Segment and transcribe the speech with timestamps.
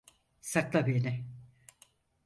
[0.41, 1.25] Sakla beni.